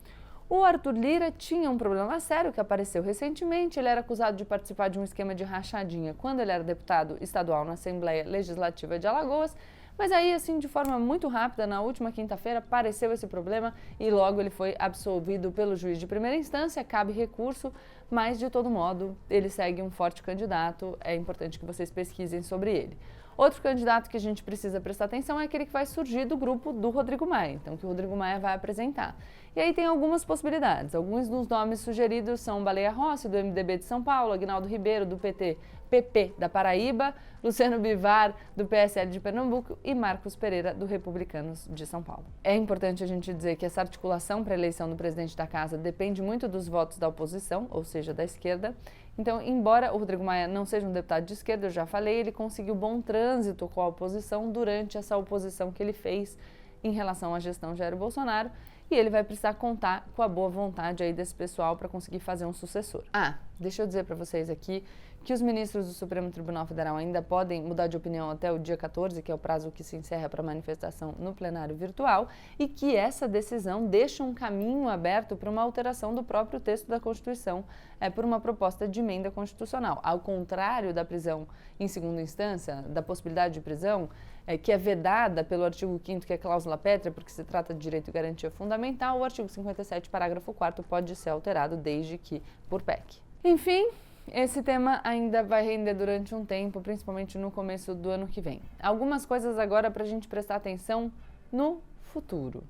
O 0.53 0.65
Arthur 0.65 0.95
Lira 0.95 1.31
tinha 1.31 1.71
um 1.71 1.77
problema 1.77 2.19
sério 2.19 2.51
que 2.51 2.59
apareceu 2.59 3.01
recentemente. 3.01 3.79
Ele 3.79 3.87
era 3.87 4.01
acusado 4.01 4.35
de 4.35 4.43
participar 4.43 4.89
de 4.89 4.99
um 4.99 5.03
esquema 5.05 5.33
de 5.33 5.45
rachadinha 5.45 6.13
quando 6.13 6.41
ele 6.41 6.51
era 6.51 6.61
deputado 6.61 7.17
estadual 7.21 7.63
na 7.63 7.71
Assembleia 7.71 8.25
Legislativa 8.27 8.99
de 8.99 9.07
Alagoas. 9.07 9.55
Mas 9.97 10.11
aí, 10.11 10.33
assim, 10.33 10.59
de 10.59 10.67
forma 10.67 10.99
muito 10.99 11.29
rápida, 11.29 11.65
na 11.65 11.79
última 11.79 12.11
quinta-feira, 12.11 12.59
apareceu 12.59 13.13
esse 13.13 13.27
problema 13.27 13.73
e 13.97 14.11
logo 14.11 14.41
ele 14.41 14.49
foi 14.49 14.75
absolvido 14.77 15.53
pelo 15.53 15.77
juiz 15.77 15.97
de 15.97 16.05
primeira 16.05 16.35
instância. 16.35 16.83
Cabe 16.83 17.13
recurso, 17.13 17.71
mas 18.09 18.37
de 18.37 18.49
todo 18.49 18.69
modo, 18.69 19.15
ele 19.29 19.47
segue 19.47 19.81
um 19.81 19.89
forte 19.89 20.21
candidato. 20.21 20.97
É 20.99 21.15
importante 21.15 21.57
que 21.57 21.65
vocês 21.65 21.89
pesquisem 21.89 22.41
sobre 22.41 22.73
ele. 22.73 22.97
Outro 23.37 23.61
candidato 23.61 24.09
que 24.09 24.17
a 24.17 24.19
gente 24.19 24.43
precisa 24.43 24.79
prestar 24.79 25.05
atenção 25.05 25.39
é 25.39 25.45
aquele 25.45 25.65
que 25.65 25.71
vai 25.71 25.85
surgir 25.85 26.25
do 26.25 26.37
grupo 26.37 26.73
do 26.73 26.89
Rodrigo 26.89 27.25
Maia, 27.25 27.53
então 27.53 27.77
que 27.77 27.85
o 27.85 27.89
Rodrigo 27.89 28.15
Maia 28.15 28.39
vai 28.39 28.53
apresentar. 28.53 29.15
E 29.55 29.59
aí 29.59 29.73
tem 29.73 29.85
algumas 29.85 30.23
possibilidades. 30.23 30.95
Alguns 30.95 31.27
dos 31.27 31.47
nomes 31.47 31.81
sugeridos 31.81 32.39
são 32.39 32.63
Baleia 32.63 32.91
Rossi, 32.91 33.27
do 33.27 33.37
MDB 33.37 33.79
de 33.79 33.85
São 33.85 34.01
Paulo, 34.01 34.31
Agnaldo 34.31 34.67
Ribeiro, 34.67 35.05
do 35.05 35.17
PT, 35.17 35.57
PP 35.89 36.33
da 36.37 36.47
Paraíba, 36.47 37.13
Luciano 37.43 37.79
Bivar, 37.79 38.33
do 38.55 38.65
PSL 38.65 39.09
de 39.09 39.19
Pernambuco 39.19 39.77
e 39.83 39.93
Marcos 39.93 40.35
Pereira, 40.35 40.73
do 40.73 40.85
Republicanos 40.85 41.67
de 41.69 41.85
São 41.85 42.01
Paulo. 42.01 42.23
É 42.43 42.55
importante 42.55 43.03
a 43.03 43.07
gente 43.07 43.33
dizer 43.33 43.55
que 43.57 43.65
essa 43.65 43.81
articulação 43.81 44.43
para 44.43 44.53
a 44.53 44.57
eleição 44.57 44.89
do 44.89 44.95
presidente 44.95 45.35
da 45.35 45.45
casa 45.45 45.77
depende 45.77 46.21
muito 46.21 46.47
dos 46.47 46.69
votos 46.69 46.97
da 46.97 47.07
oposição, 47.07 47.67
ou 47.71 47.83
seja, 47.83 48.13
da 48.13 48.23
esquerda. 48.23 48.75
Então, 49.17 49.41
embora 49.41 49.93
o 49.93 49.97
Rodrigo 49.97 50.23
Maia 50.23 50.47
não 50.47 50.65
seja 50.65 50.87
um 50.87 50.93
deputado 50.93 51.25
de 51.25 51.33
esquerda, 51.33 51.67
eu 51.67 51.71
já 51.71 51.85
falei, 51.85 52.19
ele 52.19 52.31
conseguiu 52.31 52.73
bom 52.73 53.01
trânsito 53.01 53.67
com 53.67 53.81
a 53.81 53.87
oposição 53.87 54.51
durante 54.51 54.97
essa 54.97 55.17
oposição 55.17 55.71
que 55.71 55.83
ele 55.83 55.93
fez 55.93 56.37
em 56.83 56.91
relação 56.91 57.35
à 57.35 57.39
gestão 57.39 57.75
Jair 57.75 57.95
Bolsonaro 57.95 58.49
e 58.89 58.95
ele 58.95 59.09
vai 59.09 59.23
precisar 59.23 59.53
contar 59.53 60.07
com 60.15 60.21
a 60.21 60.27
boa 60.27 60.49
vontade 60.49 61.03
aí 61.03 61.13
desse 61.13 61.33
pessoal 61.33 61.77
para 61.77 61.87
conseguir 61.87 62.19
fazer 62.19 62.45
um 62.45 62.53
sucessor. 62.53 63.03
Ah, 63.13 63.37
deixa 63.59 63.83
eu 63.83 63.87
dizer 63.87 64.03
para 64.03 64.15
vocês 64.15 64.49
aqui 64.49 64.83
que 65.23 65.33
os 65.33 65.41
ministros 65.41 65.87
do 65.87 65.93
Supremo 65.93 66.31
Tribunal 66.31 66.65
Federal 66.65 66.95
ainda 66.95 67.21
podem 67.21 67.61
mudar 67.61 67.87
de 67.87 67.95
opinião 67.95 68.31
até 68.31 68.51
o 68.51 68.57
dia 68.57 68.75
14, 68.75 69.21
que 69.21 69.31
é 69.31 69.35
o 69.35 69.37
prazo 69.37 69.71
que 69.71 69.83
se 69.83 69.95
encerra 69.95 70.27
para 70.27 70.41
manifestação 70.41 71.13
no 71.19 71.33
plenário 71.33 71.75
virtual, 71.75 72.27
e 72.57 72.67
que 72.67 72.95
essa 72.95 73.27
decisão 73.27 73.85
deixa 73.85 74.23
um 74.23 74.33
caminho 74.33 74.89
aberto 74.89 75.35
para 75.35 75.49
uma 75.49 75.61
alteração 75.61 76.15
do 76.15 76.23
próprio 76.23 76.59
texto 76.59 76.87
da 76.87 76.99
Constituição, 76.99 77.63
é, 77.99 78.09
por 78.09 78.25
uma 78.25 78.39
proposta 78.39 78.87
de 78.87 78.99
emenda 78.99 79.29
constitucional. 79.29 79.99
Ao 80.03 80.19
contrário 80.19 80.93
da 80.93 81.05
prisão 81.05 81.47
em 81.79 81.87
segunda 81.87 82.21
instância, 82.21 82.81
da 82.87 83.01
possibilidade 83.01 83.53
de 83.53 83.61
prisão, 83.61 84.09
é, 84.47 84.57
que 84.57 84.71
é 84.71 84.77
vedada 84.77 85.43
pelo 85.43 85.63
artigo 85.63 86.01
5 86.03 86.25
que 86.25 86.33
é 86.33 86.37
cláusula 86.37 86.77
pétrea, 86.77 87.11
porque 87.11 87.29
se 87.29 87.43
trata 87.43 87.75
de 87.75 87.79
direito 87.79 88.07
e 88.07 88.11
garantia 88.11 88.49
fundamental, 88.49 89.19
o 89.19 89.23
artigo 89.23 89.47
57, 89.47 90.09
parágrafo 90.09 90.51
4 90.51 90.83
pode 90.83 91.15
ser 91.15 91.29
alterado 91.29 91.77
desde 91.77 92.17
que 92.17 92.41
por 92.67 92.81
PEC. 92.81 93.21
Enfim, 93.43 93.87
esse 94.27 94.61
tema 94.61 95.01
ainda 95.03 95.43
vai 95.43 95.65
render 95.65 95.93
durante 95.93 96.33
um 96.35 96.45
tempo, 96.45 96.81
principalmente 96.81 97.37
no 97.37 97.51
começo 97.51 97.95
do 97.95 98.09
ano 98.09 98.27
que 98.27 98.41
vem. 98.41 98.61
Algumas 98.81 99.25
coisas 99.25 99.57
agora 99.57 99.89
para 99.89 100.03
a 100.03 100.07
gente 100.07 100.27
prestar 100.27 100.55
atenção 100.55 101.11
no 101.51 101.81
futuro. 102.03 102.63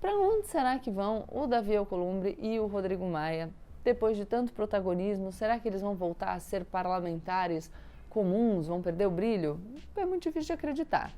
Para 0.00 0.16
onde 0.16 0.46
será 0.48 0.78
que 0.78 0.90
vão 0.90 1.24
o 1.32 1.46
Davi 1.46 1.76
Alcolumbre 1.76 2.36
e 2.40 2.58
o 2.58 2.66
Rodrigo 2.66 3.06
Maia? 3.06 3.50
Depois 3.82 4.16
de 4.16 4.24
tanto 4.24 4.52
protagonismo, 4.52 5.30
será 5.30 5.58
que 5.58 5.68
eles 5.68 5.80
vão 5.80 5.94
voltar 5.94 6.32
a 6.32 6.40
ser 6.40 6.64
parlamentares 6.64 7.70
comuns, 8.08 8.66
vão 8.66 8.82
perder 8.82 9.06
o 9.06 9.10
brilho? 9.10 9.60
É 9.96 10.06
muito 10.06 10.22
difícil 10.22 10.46
de 10.46 10.52
acreditar. 10.52 11.12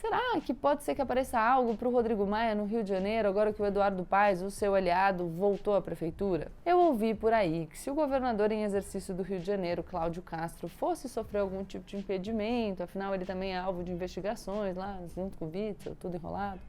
Será 0.00 0.40
que 0.40 0.54
pode 0.54 0.82
ser 0.82 0.94
que 0.94 1.02
apareça 1.02 1.38
algo 1.38 1.76
para 1.76 1.86
o 1.86 1.92
Rodrigo 1.92 2.24
Maia 2.26 2.54
no 2.54 2.64
Rio 2.64 2.82
de 2.82 2.88
Janeiro, 2.88 3.28
agora 3.28 3.52
que 3.52 3.60
o 3.60 3.66
Eduardo 3.66 4.02
Paes, 4.02 4.40
o 4.40 4.50
seu 4.50 4.74
aliado, 4.74 5.28
voltou 5.28 5.76
à 5.76 5.82
prefeitura? 5.82 6.50
Eu 6.64 6.78
ouvi 6.78 7.14
por 7.14 7.34
aí 7.34 7.66
que 7.66 7.76
se 7.76 7.90
o 7.90 7.94
governador 7.94 8.50
em 8.50 8.64
exercício 8.64 9.12
do 9.12 9.22
Rio 9.22 9.40
de 9.40 9.44
Janeiro, 9.44 9.82
Cláudio 9.82 10.22
Castro, 10.22 10.68
fosse 10.68 11.06
sofrer 11.06 11.40
algum 11.40 11.62
tipo 11.64 11.84
de 11.84 11.98
impedimento, 11.98 12.82
afinal 12.82 13.14
ele 13.14 13.26
também 13.26 13.54
é 13.54 13.58
alvo 13.58 13.84
de 13.84 13.92
investigações 13.92 14.74
lá, 14.74 14.98
junto 15.14 15.36
com 15.36 15.44
o 15.44 15.48
Witzel, 15.48 15.94
tudo 15.96 16.16
enrolado, 16.16 16.60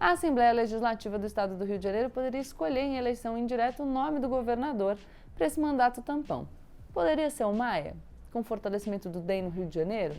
a 0.00 0.10
Assembleia 0.10 0.52
Legislativa 0.52 1.16
do 1.16 1.26
Estado 1.28 1.56
do 1.56 1.64
Rio 1.64 1.78
de 1.78 1.84
Janeiro 1.84 2.10
poderia 2.10 2.40
escolher 2.40 2.80
em 2.80 2.96
eleição 2.96 3.38
indireta 3.38 3.84
o 3.84 3.86
nome 3.86 4.18
do 4.18 4.28
governador 4.28 4.98
para 5.36 5.46
esse 5.46 5.60
mandato 5.60 6.02
tampão. 6.02 6.48
Poderia 6.92 7.30
ser 7.30 7.44
o 7.44 7.52
Maia, 7.52 7.94
com 8.32 8.42
fortalecimento 8.42 9.08
do 9.08 9.20
DEM 9.20 9.42
no 9.42 9.50
Rio 9.50 9.66
de 9.66 9.74
Janeiro? 9.76 10.16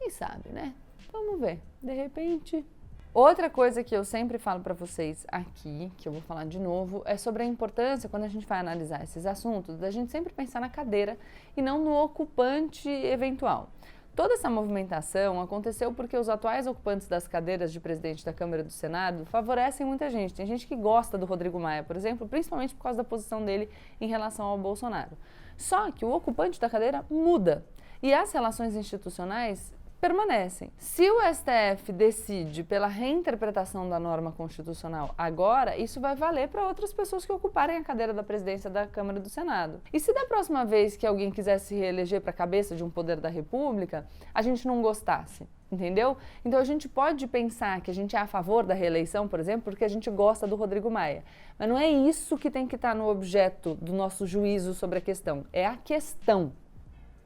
Quem 0.00 0.10
sabe, 0.10 0.48
né? 0.50 0.74
Vamos 1.12 1.40
ver. 1.40 1.60
De 1.82 1.92
repente. 1.92 2.64
Outra 3.12 3.48
coisa 3.48 3.82
que 3.82 3.96
eu 3.96 4.04
sempre 4.04 4.36
falo 4.36 4.60
para 4.60 4.74
vocês 4.74 5.24
aqui, 5.28 5.90
que 5.96 6.06
eu 6.06 6.12
vou 6.12 6.20
falar 6.20 6.44
de 6.44 6.58
novo, 6.58 7.02
é 7.06 7.16
sobre 7.16 7.42
a 7.42 7.46
importância, 7.46 8.10
quando 8.10 8.24
a 8.24 8.28
gente 8.28 8.44
vai 8.44 8.58
analisar 8.58 9.02
esses 9.02 9.24
assuntos, 9.24 9.78
da 9.78 9.90
gente 9.90 10.12
sempre 10.12 10.34
pensar 10.34 10.60
na 10.60 10.68
cadeira 10.68 11.16
e 11.56 11.62
não 11.62 11.82
no 11.82 11.94
ocupante 11.94 12.90
eventual. 12.90 13.70
Toda 14.14 14.34
essa 14.34 14.50
movimentação 14.50 15.40
aconteceu 15.40 15.94
porque 15.94 16.16
os 16.16 16.28
atuais 16.28 16.66
ocupantes 16.66 17.08
das 17.08 17.26
cadeiras 17.28 17.72
de 17.72 17.80
presidente 17.80 18.24
da 18.24 18.34
Câmara 18.34 18.60
e 18.60 18.64
do 18.64 18.70
Senado 18.70 19.24
favorecem 19.26 19.86
muita 19.86 20.10
gente. 20.10 20.34
Tem 20.34 20.46
gente 20.46 20.66
que 20.66 20.76
gosta 20.76 21.16
do 21.16 21.24
Rodrigo 21.26 21.60
Maia, 21.60 21.82
por 21.82 21.96
exemplo, 21.96 22.28
principalmente 22.28 22.74
por 22.74 22.82
causa 22.82 22.98
da 22.98 23.04
posição 23.04 23.42
dele 23.42 23.68
em 23.98 24.08
relação 24.08 24.44
ao 24.44 24.58
Bolsonaro. 24.58 25.16
Só 25.56 25.90
que 25.90 26.04
o 26.04 26.10
ocupante 26.10 26.60
da 26.60 26.68
cadeira 26.68 27.04
muda. 27.10 27.64
E 28.02 28.12
as 28.12 28.32
relações 28.32 28.74
institucionais 28.74 29.72
permanecem. 30.00 30.70
Se 30.78 31.10
o 31.10 31.18
STF 31.32 31.92
decide 31.92 32.62
pela 32.62 32.86
reinterpretação 32.86 33.88
da 33.88 33.98
norma 33.98 34.32
constitucional 34.32 35.14
agora, 35.16 35.76
isso 35.76 36.00
vai 36.00 36.14
valer 36.14 36.48
para 36.48 36.66
outras 36.66 36.92
pessoas 36.92 37.24
que 37.24 37.32
ocuparem 37.32 37.76
a 37.76 37.84
cadeira 37.84 38.12
da 38.12 38.22
presidência 38.22 38.70
da 38.70 38.86
Câmara 38.86 39.20
do 39.20 39.28
Senado. 39.28 39.80
E 39.92 39.98
se 39.98 40.12
da 40.12 40.26
próxima 40.26 40.64
vez 40.64 40.96
que 40.96 41.06
alguém 41.06 41.30
quisesse 41.30 41.66
se 41.66 41.74
reeleger 41.74 42.20
para 42.20 42.30
a 42.30 42.34
cabeça 42.34 42.76
de 42.76 42.84
um 42.84 42.90
poder 42.90 43.20
da 43.20 43.28
República, 43.28 44.06
a 44.32 44.42
gente 44.42 44.66
não 44.66 44.82
gostasse? 44.82 45.46
Entendeu? 45.70 46.16
Então 46.44 46.60
a 46.60 46.64
gente 46.64 46.88
pode 46.88 47.26
pensar 47.26 47.80
que 47.80 47.90
a 47.90 47.94
gente 47.94 48.14
é 48.14 48.20
a 48.20 48.26
favor 48.26 48.64
da 48.64 48.72
reeleição, 48.72 49.26
por 49.26 49.40
exemplo, 49.40 49.62
porque 49.64 49.84
a 49.84 49.88
gente 49.88 50.08
gosta 50.08 50.46
do 50.46 50.54
Rodrigo 50.54 50.88
Maia. 50.88 51.24
Mas 51.58 51.68
não 51.68 51.76
é 51.76 51.88
isso 51.90 52.38
que 52.38 52.50
tem 52.50 52.68
que 52.68 52.76
estar 52.76 52.94
no 52.94 53.08
objeto 53.08 53.74
do 53.74 53.92
nosso 53.92 54.26
juízo 54.26 54.74
sobre 54.74 54.98
a 54.98 55.02
questão. 55.02 55.44
É 55.52 55.66
a 55.66 55.76
questão 55.76 56.52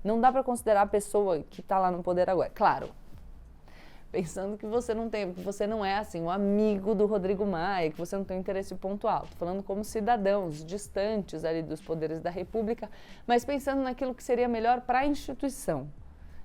não 0.03 0.21
dá 0.21 0.33
para 0.33 0.43
considerar 0.43 0.83
a 0.83 0.87
pessoa 0.87 1.41
que 1.51 1.61
está 1.61 1.79
lá 1.79 1.91
no 1.91 2.03
poder 2.03 2.29
agora. 2.29 2.51
Claro, 2.51 2.89
pensando 4.11 4.57
que 4.57 4.67
você 4.67 4.93
não 4.93 5.09
tem, 5.09 5.33
que 5.33 5.41
você 5.41 5.67
não 5.67 5.85
é 5.85 5.99
assim, 5.99 6.21
um 6.21 6.31
amigo 6.31 6.95
do 6.95 7.07
Rodrigo 7.07 7.47
Maia, 7.47 7.91
que 7.91 7.99
você 7.99 8.17
não 8.17 8.25
tem 8.25 8.39
interesse 8.39 8.75
pontual. 8.75 9.27
Tô 9.31 9.37
falando 9.37 9.63
como 9.63 9.85
cidadãos 9.85 10.65
distantes 10.65 11.45
ali 11.45 11.63
dos 11.63 11.81
poderes 11.81 12.21
da 12.21 12.31
República, 12.31 12.91
mas 13.27 13.45
pensando 13.45 13.83
naquilo 13.83 14.15
que 14.15 14.23
seria 14.23 14.49
melhor 14.49 14.81
para 14.81 15.01
a 15.01 15.07
instituição. 15.07 15.89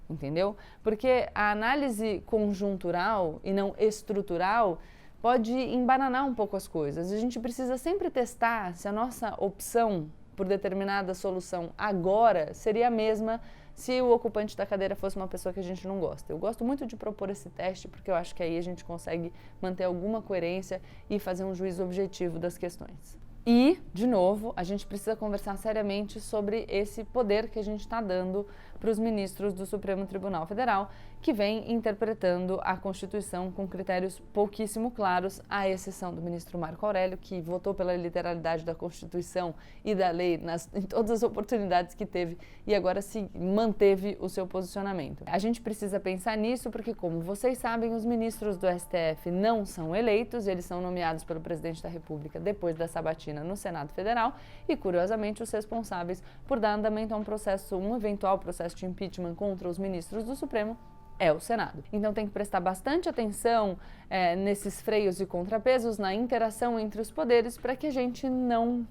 Entendeu? 0.07 0.55
Porque 0.83 1.27
a 1.33 1.51
análise 1.51 2.21
conjuntural 2.27 3.39
e 3.43 3.51
não 3.51 3.73
estrutural 3.79 4.77
pode 5.19 5.51
embananar 5.51 6.27
um 6.27 6.35
pouco 6.35 6.55
as 6.55 6.67
coisas. 6.67 7.11
A 7.11 7.17
gente 7.17 7.39
precisa 7.39 7.77
sempre 7.77 8.11
testar 8.11 8.75
se 8.75 8.87
a 8.87 8.91
nossa 8.91 9.33
opção 9.39 10.11
por 10.35 10.45
determinada 10.45 11.13
solução 11.13 11.71
agora 11.77 12.53
seria 12.53 12.87
a 12.87 12.91
mesma 12.91 13.41
se 13.75 14.01
o 14.01 14.11
ocupante 14.11 14.55
da 14.55 14.65
cadeira 14.65 14.95
fosse 14.95 15.17
uma 15.17 15.27
pessoa 15.27 15.51
que 15.51 15.59
a 15.59 15.63
gente 15.63 15.87
não 15.87 15.99
gosta. 15.99 16.31
Eu 16.31 16.37
gosto 16.37 16.63
muito 16.63 16.85
de 16.85 16.95
propor 16.95 17.29
esse 17.29 17.49
teste 17.49 17.87
porque 17.87 18.09
eu 18.09 18.15
acho 18.15 18.33
que 18.33 18.41
aí 18.41 18.57
a 18.57 18.61
gente 18.61 18.85
consegue 18.85 19.33
manter 19.61 19.83
alguma 19.83 20.21
coerência 20.21 20.81
e 21.09 21.19
fazer 21.19 21.43
um 21.43 21.53
juízo 21.53 21.83
objetivo 21.83 22.39
das 22.39 22.57
questões. 22.57 23.17
E, 23.45 23.79
de 23.93 24.07
novo, 24.07 24.53
a 24.55 24.63
gente 24.63 24.87
precisa 24.87 25.15
conversar 25.15 25.55
seriamente 25.57 26.19
sobre 26.19 26.65
esse 26.67 27.03
poder 27.03 27.47
que 27.49 27.59
a 27.59 27.63
gente 27.63 27.81
está 27.81 28.01
dando 28.01 28.47
para 28.79 28.89
os 28.89 28.99
ministros 28.99 29.53
do 29.53 29.65
Supremo 29.65 30.05
Tribunal 30.05 30.45
Federal, 30.45 30.89
que 31.21 31.33
vem 31.33 31.71
interpretando 31.73 32.59
a 32.61 32.77
Constituição 32.77 33.51
com 33.51 33.67
critérios 33.67 34.21
pouquíssimo 34.31 34.91
claros, 34.91 35.41
à 35.49 35.67
exceção 35.67 36.13
do 36.13 36.21
ministro 36.21 36.55
Marco 36.59 36.85
Aurélio, 36.85 37.17
que 37.17 37.41
votou 37.41 37.73
pela 37.73 37.95
literalidade 37.95 38.63
da 38.63 38.75
Constituição 38.75 39.55
e 39.83 39.95
da 39.95 40.11
lei 40.11 40.37
nas, 40.37 40.69
em 40.71 40.83
todas 40.83 41.09
as 41.09 41.23
oportunidades 41.23 41.95
que 41.95 42.05
teve 42.05 42.37
e 42.67 42.75
agora 42.75 43.01
se 43.01 43.27
manteve 43.33 44.15
o 44.19 44.29
seu 44.29 44.45
posicionamento. 44.45 45.23
A 45.25 45.39
gente 45.39 45.61
precisa 45.61 45.99
pensar 45.99 46.37
nisso 46.37 46.69
porque, 46.69 46.93
como 46.93 47.21
vocês 47.21 47.57
sabem, 47.57 47.95
os 47.95 48.05
ministros 48.05 48.57
do 48.57 48.67
STF 48.67 49.31
não 49.31 49.65
são 49.65 49.95
eleitos, 49.95 50.45
eles 50.45 50.65
são 50.65 50.79
nomeados 50.79 51.23
pelo 51.23 51.39
presidente 51.39 51.81
da 51.81 51.89
República 51.89 52.39
depois 52.39 52.75
da 52.75 52.87
sabatina 52.87 53.43
no 53.43 53.55
Senado 53.55 53.91
Federal 53.93 54.35
e, 54.69 54.77
curiosamente, 54.77 55.41
os 55.41 55.49
responsáveis 55.49 56.21
por 56.47 56.59
dar 56.59 56.75
andamento 56.75 57.15
a 57.15 57.17
um 57.17 57.23
processo, 57.23 57.75
um 57.75 57.95
eventual 57.95 58.37
processo 58.65 58.75
de 58.75 58.85
impeachment 58.85 59.35
contra 59.35 59.69
os 59.69 59.77
ministros 59.77 60.23
do 60.23 60.35
Supremo 60.35 60.77
é 61.19 61.31
o 61.31 61.39
Senado. 61.39 61.83
Então 61.93 62.13
tem 62.13 62.25
que 62.25 62.33
prestar 62.33 62.59
bastante 62.59 63.07
atenção 63.07 63.77
é, 64.09 64.35
nesses 64.35 64.81
freios 64.81 65.21
e 65.21 65.25
contrapesos, 65.25 65.97
na 65.97 66.13
interação 66.13 66.79
entre 66.79 66.99
os 66.99 67.11
poderes, 67.11 67.57
para 67.57 67.75
que 67.75 67.87
a 67.87 67.91
gente 67.91 68.27
não 68.27 68.87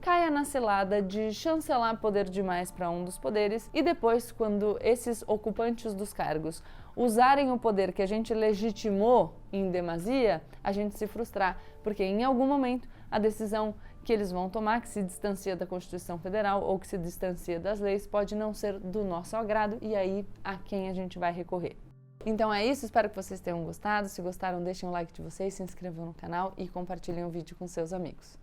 caia 0.00 0.30
na 0.30 0.44
cilada 0.44 1.00
de 1.00 1.32
chancelar 1.32 1.96
poder 1.98 2.28
demais 2.28 2.72
para 2.72 2.90
um 2.90 3.04
dos 3.04 3.16
poderes 3.16 3.70
e 3.72 3.82
depois, 3.82 4.32
quando 4.32 4.76
esses 4.80 5.22
ocupantes 5.28 5.94
dos 5.94 6.12
cargos 6.12 6.62
usarem 6.96 7.52
o 7.52 7.58
poder 7.58 7.92
que 7.92 8.02
a 8.02 8.06
gente 8.06 8.34
legitimou 8.34 9.34
em 9.52 9.70
demasia, 9.70 10.42
a 10.62 10.72
gente 10.72 10.98
se 10.98 11.06
frustrar, 11.06 11.56
porque 11.84 12.02
em 12.02 12.24
algum 12.24 12.46
momento 12.46 12.88
a 13.10 13.18
decisão 13.18 13.74
que 14.04 14.12
eles 14.12 14.32
vão 14.32 14.50
tomar, 14.50 14.80
que 14.80 14.88
se 14.88 15.02
distancia 15.02 15.54
da 15.54 15.66
Constituição 15.66 16.18
Federal 16.18 16.62
ou 16.62 16.78
que 16.78 16.86
se 16.86 16.98
distancia 16.98 17.58
das 17.60 17.80
leis, 17.80 18.06
pode 18.06 18.34
não 18.34 18.52
ser 18.52 18.78
do 18.78 19.04
nosso 19.04 19.36
agrado 19.36 19.78
e 19.80 19.94
aí 19.94 20.26
a 20.42 20.56
quem 20.56 20.88
a 20.88 20.94
gente 20.94 21.18
vai 21.18 21.32
recorrer. 21.32 21.76
Então 22.24 22.54
é 22.54 22.64
isso, 22.64 22.84
espero 22.84 23.10
que 23.10 23.16
vocês 23.16 23.40
tenham 23.40 23.64
gostado. 23.64 24.08
Se 24.08 24.22
gostaram, 24.22 24.62
deixem 24.62 24.88
o 24.88 24.92
like 24.92 25.12
de 25.12 25.22
vocês, 25.22 25.54
se 25.54 25.62
inscrevam 25.62 26.06
no 26.06 26.14
canal 26.14 26.52
e 26.56 26.68
compartilhem 26.68 27.24
o 27.24 27.30
vídeo 27.30 27.56
com 27.56 27.66
seus 27.66 27.92
amigos. 27.92 28.38